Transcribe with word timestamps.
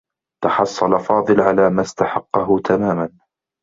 تحصّل 0.43 0.99
فاضل 0.99 1.41
على 1.41 1.69
ما 1.69 1.81
استحقّه 1.81 2.59
تماما. 2.59 3.09